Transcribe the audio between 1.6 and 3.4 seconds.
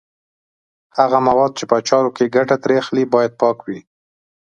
په اچارو کې ګټه ترې اخلي باید